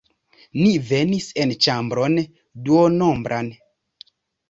[0.61, 2.19] Ni venis en ĉambron
[2.67, 3.57] duonombran.